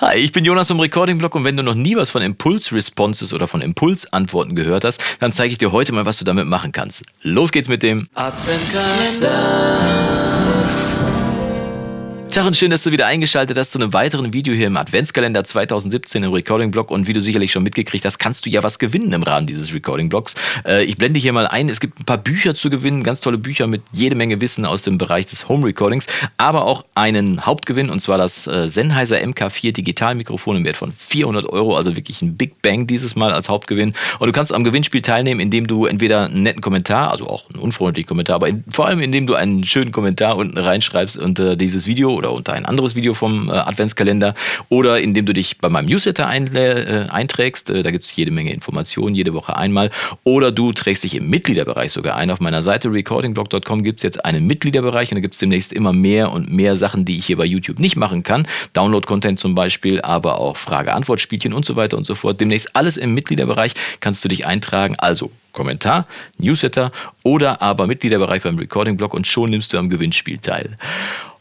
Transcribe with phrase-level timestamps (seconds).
[0.00, 2.72] Hi, ich bin Jonas vom Recording Blog und wenn du noch nie was von Impulse
[2.72, 6.46] Responses oder von Impulsantworten gehört hast, dann zeige ich dir heute mal, was du damit
[6.46, 7.02] machen kannst.
[7.22, 10.27] Los geht's mit dem Adventkalender.
[12.38, 15.42] Tag und schön, dass du wieder eingeschaltet hast zu einem weiteren Video hier im Adventskalender
[15.42, 16.92] 2017 im Recording-Blog.
[16.92, 19.74] Und wie du sicherlich schon mitgekriegt hast, kannst du ja was gewinnen im Rahmen dieses
[19.74, 20.36] Recording-Blogs.
[20.64, 21.68] Äh, ich blende hier mal ein.
[21.68, 24.82] Es gibt ein paar Bücher zu gewinnen, ganz tolle Bücher mit jede Menge Wissen aus
[24.82, 26.06] dem Bereich des Home-Recordings,
[26.36, 31.44] aber auch einen Hauptgewinn und zwar das äh, Sennheiser MK4 Digitalmikrofon im Wert von 400
[31.44, 31.76] Euro.
[31.76, 33.94] Also wirklich ein Big Bang dieses Mal als Hauptgewinn.
[34.20, 37.60] Und du kannst am Gewinnspiel teilnehmen, indem du entweder einen netten Kommentar, also auch einen
[37.60, 41.88] unfreundlichen Kommentar, aber in, vor allem indem du einen schönen Kommentar unten reinschreibst unter dieses
[41.88, 44.34] Video oder unter ein anderes Video vom äh, Adventskalender
[44.68, 47.70] oder indem du dich bei meinem Newsletter äh, einträgst.
[47.70, 49.90] Äh, da gibt es jede Menge Informationen, jede Woche einmal.
[50.24, 52.30] Oder du trägst dich im Mitgliederbereich sogar ein.
[52.30, 55.92] Auf meiner Seite recordingblog.com gibt es jetzt einen Mitgliederbereich und da gibt es demnächst immer
[55.92, 58.46] mehr und mehr Sachen, die ich hier bei YouTube nicht machen kann.
[58.72, 62.40] Download-Content zum Beispiel, aber auch Frage-Antwort-Spielchen und so weiter und so fort.
[62.40, 64.94] Demnächst alles im Mitgliederbereich kannst du dich eintragen.
[64.98, 66.04] Also Kommentar,
[66.38, 66.92] Newsletter
[67.24, 70.76] oder aber Mitgliederbereich beim Recording-Blog und schon nimmst du am Gewinnspiel teil.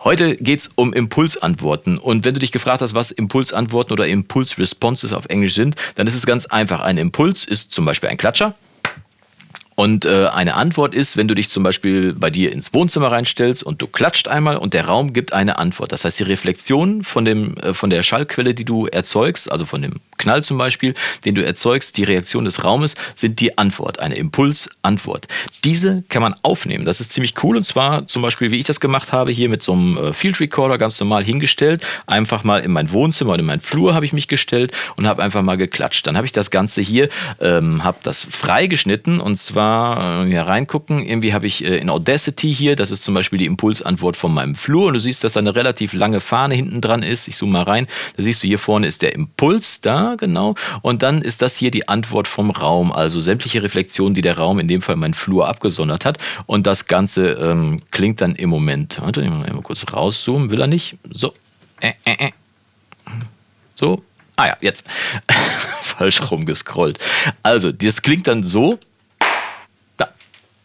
[0.08, 1.98] Heute geht es um Impulsantworten.
[1.98, 6.16] Und wenn du dich gefragt hast, was Impulsantworten oder Impulse-Responses auf Englisch sind, dann ist
[6.16, 6.80] es ganz einfach.
[6.80, 8.56] Ein Impuls ist zum Beispiel ein Klatscher.
[9.76, 13.64] Und äh, eine Antwort ist, wenn du dich zum Beispiel bei dir ins Wohnzimmer reinstellst
[13.64, 15.92] und du klatscht einmal und der Raum gibt eine Antwort.
[15.92, 19.82] Das heißt, die Reflexion von, dem, äh, von der Schallquelle, die du erzeugst, also von
[19.82, 24.16] dem Knall zum Beispiel, den du erzeugst, die Reaktion des Raumes, sind die Antwort, eine
[24.16, 25.28] Impulsantwort.
[25.64, 26.84] Diese kann man aufnehmen.
[26.84, 27.56] Das ist ziemlich cool.
[27.56, 30.42] Und zwar zum Beispiel, wie ich das gemacht habe, hier mit so einem äh, Field
[30.42, 31.86] Recorder ganz normal hingestellt.
[32.08, 35.24] Einfach mal in mein Wohnzimmer oder in meinen Flur habe ich mich gestellt und habe
[35.24, 36.06] einfach mal geklatscht.
[36.06, 37.08] Dann habe ich das Ganze hier,
[37.40, 41.06] ähm, habe das freigeschnitten und zwar äh, hier reingucken.
[41.06, 44.56] Irgendwie habe ich äh, in Audacity hier, das ist zum Beispiel die Impulsantwort von meinem
[44.56, 47.30] Flur und du siehst, dass da eine relativ lange Fahne hinten dran ist.
[47.30, 47.88] Ich zoome mal rein.
[48.18, 50.56] Da siehst du, hier vorne ist der Impuls, da genau.
[50.82, 54.60] Und dann ist das hier die Antwort vom Raum, also sämtliche Reflexionen, die der Raum,
[54.60, 56.18] in dem Fall mein Flur, abgesondert hat.
[56.46, 58.98] Und das Ganze ähm, klingt dann im Moment.
[59.02, 60.50] Warte, ich mal kurz rauszoomen.
[60.50, 60.98] Will er nicht?
[61.12, 61.34] So.
[61.80, 62.32] Äh, äh, äh.
[63.76, 64.04] So.
[64.36, 64.88] Ah ja, jetzt.
[65.82, 67.00] Falsch rumgescrollt.
[67.44, 68.78] Also, das klingt dann so.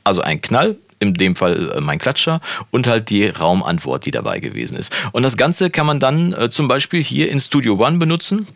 [0.05, 4.41] Also ein Knall, in dem Fall äh, mein Klatscher und halt die Raumantwort, die dabei
[4.41, 4.95] gewesen ist.
[5.13, 8.47] Und das Ganze kann man dann äh, zum Beispiel hier in Studio One benutzen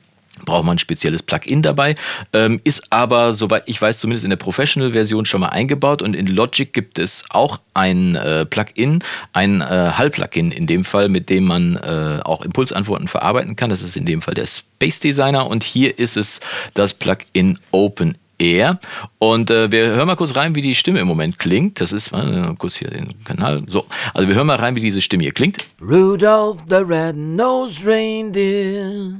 [0.46, 1.94] braucht man ein spezielles Plugin dabei,
[2.32, 6.26] ähm, ist aber, soweit ich weiß, zumindest in der Professional-Version schon mal eingebaut und in
[6.26, 9.02] Logic gibt es auch ein äh, Plugin,
[9.34, 13.68] ein äh, Hall-Plugin in dem Fall, mit dem man äh, auch Impulsantworten verarbeiten kann.
[13.68, 16.40] Das ist in dem Fall der Space Designer und hier ist es
[16.72, 18.78] das Plugin Open er.
[19.18, 21.80] Und äh, wir hören mal kurz rein, wie die Stimme im Moment klingt.
[21.80, 23.60] Das ist mal äh, kurz hier den Kanal.
[23.66, 25.58] So, also wir hören mal rein, wie diese Stimme hier klingt.
[25.80, 29.18] Rudolph the Red-Nosed Reindeer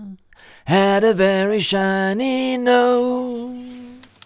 [0.67, 3.55] had a very shiny nose.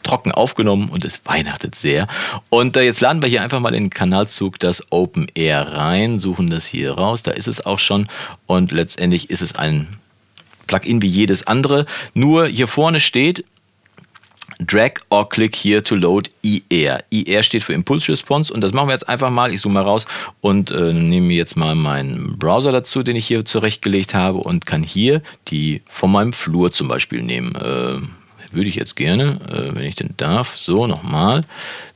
[0.02, 2.08] Trocken aufgenommen und es weihnachtet sehr.
[2.48, 6.18] Und äh, jetzt laden wir hier einfach mal in den Kanalzug das Open Air rein,
[6.18, 7.22] suchen das hier raus.
[7.22, 8.08] Da ist es auch schon.
[8.46, 9.86] Und letztendlich ist es ein
[10.66, 11.86] Plugin wie jedes andere.
[12.14, 13.44] Nur hier vorne steht
[14.70, 17.02] Drag or Click here to load IR.
[17.10, 19.52] IR steht für Impulse Response und das machen wir jetzt einfach mal.
[19.52, 20.06] Ich zoome mal raus
[20.40, 24.84] und äh, nehme jetzt mal meinen Browser dazu, den ich hier zurechtgelegt habe und kann
[24.84, 27.56] hier die von meinem Flur zum Beispiel nehmen.
[27.56, 27.98] Äh,
[28.52, 30.56] würde ich jetzt gerne, äh, wenn ich denn darf.
[30.56, 31.42] So, nochmal.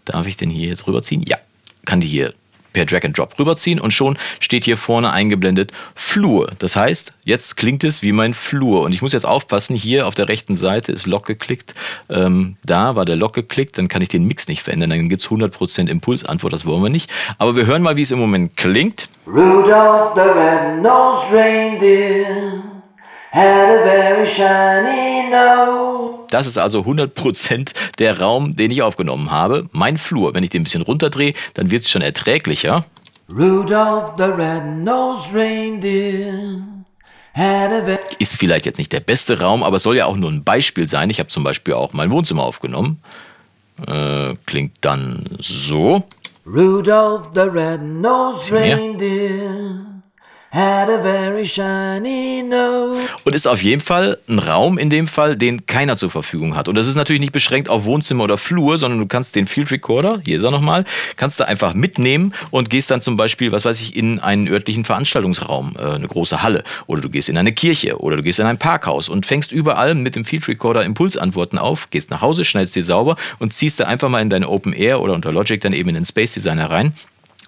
[0.04, 1.22] Darf ich denn hier jetzt rüberziehen?
[1.26, 1.38] Ja,
[1.84, 2.34] kann die hier
[2.74, 6.50] per Drag and Drop rüberziehen und schon steht hier vorne eingeblendet Flur.
[6.58, 8.82] Das heißt, jetzt klingt es wie mein Flur.
[8.82, 11.74] Und ich muss jetzt aufpassen, hier auf der rechten Seite ist Lock geklickt.
[12.10, 14.90] Ähm, da war der Lock geklickt, dann kann ich den Mix nicht verändern.
[14.90, 17.10] Dann gibt es 100% Impulsantwort, das wollen wir nicht.
[17.38, 19.08] Aber wir hören mal, wie es im Moment klingt.
[19.26, 22.73] Rudolph the Red-Nosed Reindeer
[23.34, 26.16] had a very shiny nose.
[26.30, 29.68] Das ist also 100% der Raum, den ich aufgenommen habe.
[29.72, 30.34] Mein Flur.
[30.34, 32.84] Wenn ich den ein bisschen runterdrehe, dann wird es schon erträglicher.
[33.30, 36.34] Rudolph the Red-Nosed Reindeer
[38.20, 40.88] ist vielleicht jetzt nicht der beste Raum, aber es soll ja auch nur ein Beispiel
[40.88, 41.10] sein.
[41.10, 43.02] Ich habe zum Beispiel auch mein Wohnzimmer aufgenommen.
[43.88, 46.04] Äh, klingt dann so.
[46.46, 49.93] Rudolph the Red-Nosed Reindeer
[50.54, 53.02] had a very shiny nose.
[53.24, 56.68] Und ist auf jeden Fall ein Raum in dem Fall, den keiner zur Verfügung hat.
[56.68, 59.72] Und das ist natürlich nicht beschränkt auf Wohnzimmer oder Flur, sondern du kannst den Field
[59.72, 60.84] Recorder, hier ist er nochmal,
[61.16, 64.84] kannst du einfach mitnehmen und gehst dann zum Beispiel, was weiß ich, in einen örtlichen
[64.84, 66.62] Veranstaltungsraum, äh, eine große Halle.
[66.86, 69.96] Oder du gehst in eine Kirche oder du gehst in ein Parkhaus und fängst überall
[69.96, 73.84] mit dem Field Recorder Impulsantworten auf, gehst nach Hause, schneidest dir sauber und ziehst da
[73.84, 76.70] einfach mal in deine Open Air oder unter Logic dann eben in den Space Designer
[76.70, 76.92] rein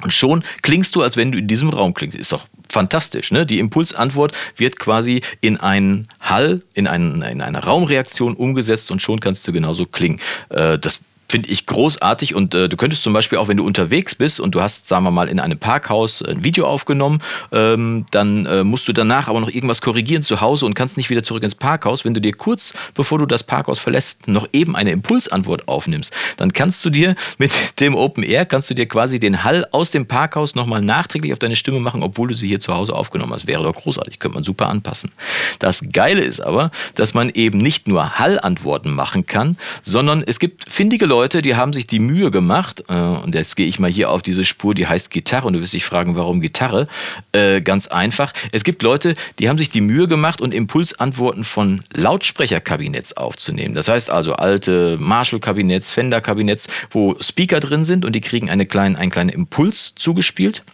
[0.03, 2.19] Und schon klingst du, als wenn du in diesem Raum klingst.
[2.19, 3.31] Ist doch fantastisch.
[3.33, 3.47] Ne?
[3.47, 9.21] Die Impulsantwort wird quasi in einen Hall, in, einen, in eine Raumreaktion umgesetzt und schon
[9.21, 10.21] kannst du genauso klingen.
[10.51, 14.15] Äh, das Finde ich großartig und äh, du könntest zum Beispiel auch, wenn du unterwegs
[14.15, 17.21] bist und du hast, sagen wir mal, in einem Parkhaus ein Video aufgenommen,
[17.51, 21.11] ähm, dann äh, musst du danach aber noch irgendwas korrigieren zu Hause und kannst nicht
[21.11, 22.05] wieder zurück ins Parkhaus.
[22.05, 26.53] Wenn du dir kurz, bevor du das Parkhaus verlässt, noch eben eine Impulsantwort aufnimmst, dann
[26.53, 27.51] kannst du dir mit
[27.81, 31.41] dem Open Air, kannst du dir quasi den Hall aus dem Parkhaus nochmal nachträglich auf
[31.41, 33.49] deine Stimme machen, obwohl du sie hier zu Hause aufgenommen hast.
[33.49, 35.11] Wäre doch großartig, könnte man super anpassen.
[35.59, 40.71] Das Geile ist aber, dass man eben nicht nur Hallantworten machen kann, sondern es gibt
[40.71, 43.91] findige Leute, Leute, die haben sich die Mühe gemacht, äh, und jetzt gehe ich mal
[43.91, 46.87] hier auf diese Spur, die heißt Gitarre, und du wirst dich fragen, warum Gitarre?
[47.33, 48.35] Äh, ganz einfach.
[48.53, 53.75] Es gibt Leute, die haben sich die Mühe gemacht und Impulsantworten von Lautsprecherkabinetts aufzunehmen.
[53.75, 58.97] Das heißt also alte Marshall-Kabinetts, Fender-Kabinetts, wo Speaker drin sind und die kriegen eine kleinen,
[58.97, 60.65] einen kleinen Impuls zugespielt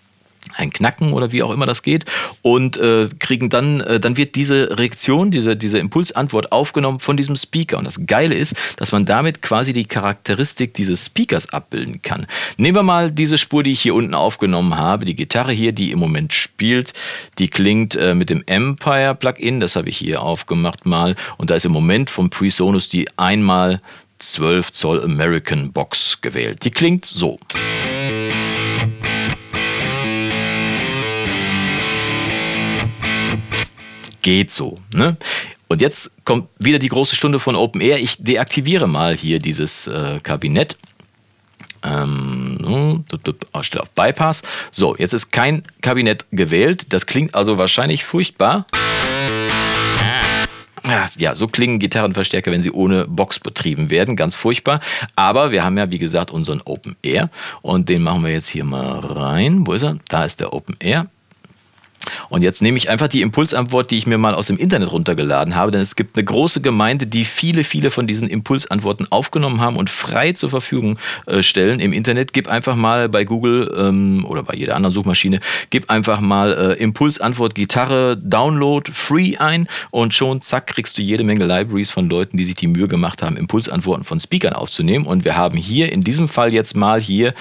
[0.56, 2.04] ein Knacken oder wie auch immer das geht
[2.42, 7.36] und äh, kriegen dann, äh, dann wird diese Reaktion, diese, diese Impulsantwort aufgenommen von diesem
[7.36, 7.78] Speaker.
[7.78, 12.26] Und das Geile ist, dass man damit quasi die Charakteristik dieses Speakers abbilden kann.
[12.56, 15.90] Nehmen wir mal diese Spur, die ich hier unten aufgenommen habe, die Gitarre hier, die
[15.90, 16.92] im Moment spielt,
[17.38, 21.54] die klingt äh, mit dem Empire Plugin, das habe ich hier aufgemacht mal und da
[21.54, 23.78] ist im Moment vom PreSonus die einmal
[24.18, 26.64] 12 Zoll American Box gewählt.
[26.64, 27.36] Die klingt so.
[34.22, 34.78] Geht so.
[34.92, 35.16] Ne?
[35.68, 37.98] Und jetzt kommt wieder die große Stunde von Open Air.
[37.98, 40.76] Ich deaktiviere mal hier dieses äh, Kabinett.
[41.84, 43.04] Ähm,
[43.52, 44.42] auf Bypass.
[44.70, 46.92] So, jetzt ist kein Kabinett gewählt.
[46.92, 48.66] Das klingt also wahrscheinlich furchtbar.
[51.16, 54.16] Ja, so klingen Gitarrenverstärker, wenn sie ohne Box betrieben werden.
[54.16, 54.80] Ganz furchtbar.
[55.16, 57.30] Aber wir haben ja, wie gesagt, unseren Open Air.
[57.62, 59.66] Und den machen wir jetzt hier mal rein.
[59.66, 59.98] Wo ist er?
[60.08, 61.06] Da ist der Open Air.
[62.28, 65.54] Und jetzt nehme ich einfach die Impulsantwort, die ich mir mal aus dem Internet runtergeladen
[65.54, 69.76] habe, denn es gibt eine große Gemeinde, die viele, viele von diesen Impulsantworten aufgenommen haben
[69.76, 72.32] und frei zur Verfügung äh, stellen im Internet.
[72.32, 76.82] Gib einfach mal bei Google ähm, oder bei jeder anderen Suchmaschine, gib einfach mal äh,
[76.82, 82.36] Impulsantwort Gitarre Download Free ein und schon zack kriegst du jede Menge Libraries von Leuten,
[82.36, 85.06] die sich die Mühe gemacht haben, Impulsantworten von Speakern aufzunehmen.
[85.06, 87.34] Und wir haben hier in diesem Fall jetzt mal hier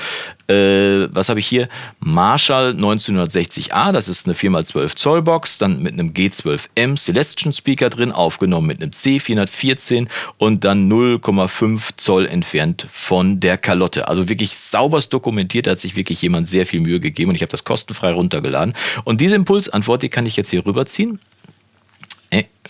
[0.51, 1.67] äh, was habe ich hier?
[1.99, 8.11] Marshall 1960A, das ist eine 4x12 Zoll Box, dann mit einem G12M Celestion Speaker drin,
[8.11, 14.07] aufgenommen mit einem C414 und dann 0,5 Zoll entfernt von der Kalotte.
[14.07, 17.41] Also wirklich sauberst dokumentiert, da hat sich wirklich jemand sehr viel Mühe gegeben und ich
[17.41, 18.73] habe das kostenfrei runtergeladen.
[19.03, 21.19] Und diese Impulsantwort, die kann ich jetzt hier rüberziehen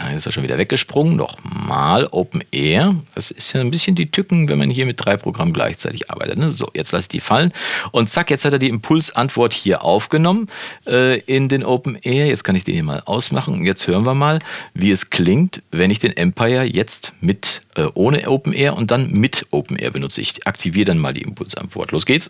[0.10, 1.16] äh, ist er schon wieder weggesprungen.
[1.16, 2.96] Nochmal Open Air.
[3.16, 6.38] Das ist ja ein bisschen die Tücken, wenn man hier mit drei Programmen gleichzeitig arbeitet.
[6.38, 6.52] Ne?
[6.52, 7.52] So, jetzt lasse ich die fallen.
[7.92, 10.48] Und zack, jetzt hat er die Impulsantwort hier aufgenommen
[10.88, 12.28] äh, in den Open Air.
[12.28, 13.54] Jetzt kann ich den hier mal ausmachen.
[13.56, 14.40] Und jetzt hören wir mal,
[14.74, 19.12] wie es klingt, wenn ich den Empire jetzt mit äh, ohne Open Air und dann
[19.12, 20.22] mit Open Air benutze.
[20.22, 21.92] Ich aktiviere dann mal die Impulsantwort.
[21.92, 22.30] Los geht's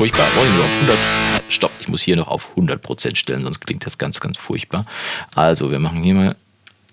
[0.00, 0.26] furchtbar.
[0.34, 0.98] Wollen wir auf 100?
[1.52, 4.86] Stopp, ich muss hier noch auf 100% stellen, sonst klingt das ganz, ganz furchtbar.
[5.34, 6.36] Also, wir machen hier mal.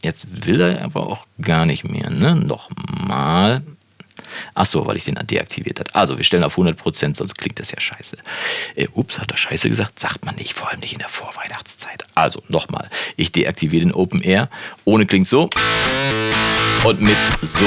[0.01, 2.09] Jetzt will er aber auch gar nicht mehr.
[2.09, 2.36] Ne?
[2.36, 3.63] Nochmal.
[4.56, 5.95] Ach so, weil ich den deaktiviert habe.
[5.95, 8.18] Also, wir stellen auf 100%, sonst klingt das ja scheiße.
[8.75, 9.98] Äh, ups, hat er scheiße gesagt?
[10.01, 12.04] Sagt man nicht, vor allem nicht in der Vorweihnachtszeit.
[12.13, 12.89] Also, nochmal.
[13.15, 14.50] Ich deaktiviere den Open Air.
[14.83, 15.50] Ohne klingt so.
[16.83, 17.64] Und mit so.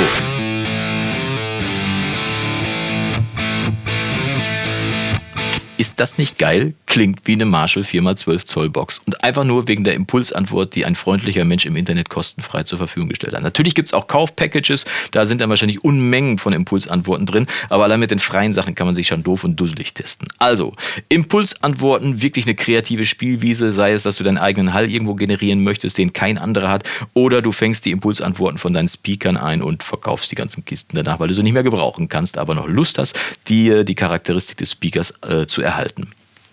[5.81, 6.75] Ist das nicht geil?
[6.91, 8.99] Klingt wie eine Marshall 4x12 Zoll Box.
[9.07, 13.11] Und einfach nur wegen der Impulsantwort, die ein freundlicher Mensch im Internet kostenfrei zur Verfügung
[13.11, 13.45] gestellt hat.
[13.45, 18.01] Natürlich gibt es auch Kaufpackages, da sind dann wahrscheinlich Unmengen von Impulsantworten drin, aber allein
[18.01, 20.27] mit den freien Sachen kann man sich schon doof und dusselig testen.
[20.39, 20.73] Also,
[21.09, 25.97] Impulsantworten, wirklich eine kreative Spielwiese, sei es, dass du deinen eigenen Hall irgendwo generieren möchtest,
[25.97, 26.83] den kein anderer hat,
[27.15, 31.21] oder du fängst die Impulsantworten von deinen Speakern ein und verkaufst die ganzen Kisten danach,
[31.21, 33.17] weil du sie nicht mehr gebrauchen kannst, aber noch Lust hast,
[33.47, 36.09] die, die Charakteristik des Speakers äh, zu erhalten.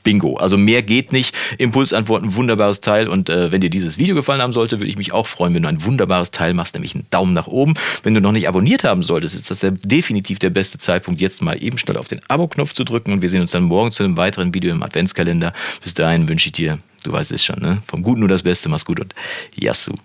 [0.08, 0.38] Bingo.
[0.38, 1.36] Also mehr geht nicht.
[1.58, 3.10] Impulsantworten, wunderbares Teil.
[3.10, 5.64] Und äh, wenn dir dieses Video gefallen haben sollte, würde ich mich auch freuen, wenn
[5.64, 7.74] du ein wunderbares Teil machst, nämlich einen Daumen nach oben.
[8.04, 11.42] Wenn du noch nicht abonniert haben solltest, ist das der, definitiv der beste Zeitpunkt, jetzt
[11.42, 13.12] mal eben schnell auf den Abo-Knopf zu drücken.
[13.12, 15.52] Und wir sehen uns dann morgen zu einem weiteren Video im Adventskalender.
[15.84, 17.80] Bis dahin wünsche ich dir, du weißt es schon, ne?
[17.86, 18.70] vom Guten nur das Beste.
[18.70, 19.14] Mach's gut und
[19.56, 19.98] Yassou.